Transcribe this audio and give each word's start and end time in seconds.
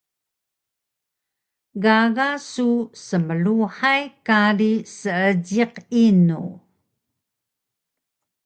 Gaga 1.83 2.27
su 2.51 2.67
smluhay 3.05 4.01
kari 4.25 4.73
Seejiq 4.97 5.73
inu? 6.05 6.43